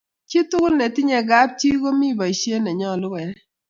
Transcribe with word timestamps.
chi 0.29 0.39
tugul 0.49 0.73
netinye 0.77 1.19
kab 1.29 1.49
chi 1.59 1.69
ko 1.81 1.89
mi 1.99 2.09
bishiet 2.19 2.61
nenyalu 2.63 3.07
koai 3.13 3.33